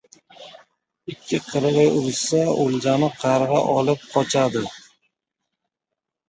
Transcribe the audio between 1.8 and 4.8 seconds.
urishsa, o‘ljani qarg‘a olib qochadi.